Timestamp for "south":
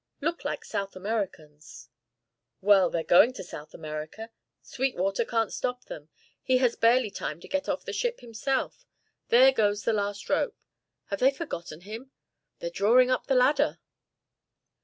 0.65-0.95, 3.43-3.75